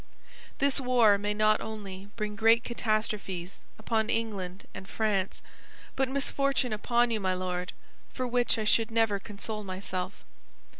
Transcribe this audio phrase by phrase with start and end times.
[0.57, 5.43] This war may not only bring great catastrophes upon England and France,
[5.95, 7.71] but misfortune upon you, my Lord,
[8.11, 10.23] for which I should never console myself.